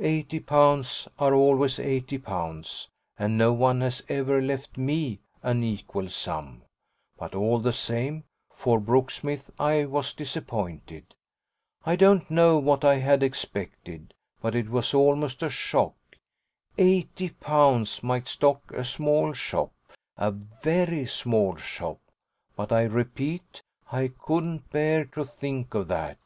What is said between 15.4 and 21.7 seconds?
a shock. Eighty pounds might stock a small shop a VERY small